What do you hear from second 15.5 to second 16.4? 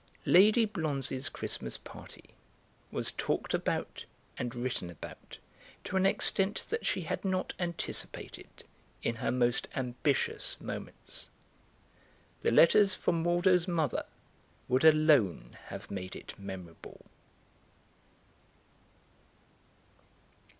have made it